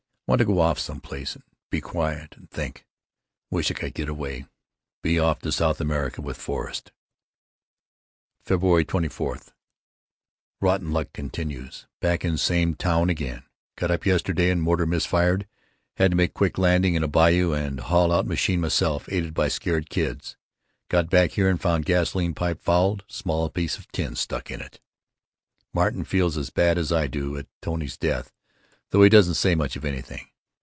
[0.27, 2.85] Want to go off some place and be quiet and think.
[3.49, 4.45] Wish I could get away,
[5.03, 6.93] be off to South America with Forrest.
[8.45, 9.39] February 24:
[10.61, 11.85] Rotten luck continues.
[11.99, 13.43] Back in same town again!
[13.75, 15.47] Got up yesterday and motor misfired,
[15.97, 19.49] had to make quick landing in a bayou and haul out machine myself aided by
[19.49, 20.37] scared kids.
[20.87, 24.79] Got back here and found gasoline pipe fouled, small piece of tin stuck in it.
[25.73, 28.31] Martin feels as bad as I do at Tony's death,
[28.91, 30.27] tho he doesn't say much of anything.